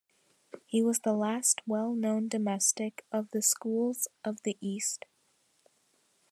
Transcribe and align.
He 0.65 0.81
was 0.81 0.97
the 1.01 1.13
last 1.13 1.61
well-known 1.67 2.27
Domestic 2.27 3.05
of 3.11 3.29
the 3.29 3.43
Schools 3.43 4.07
of 4.25 4.41
the 4.41 4.57
East. 4.59 5.05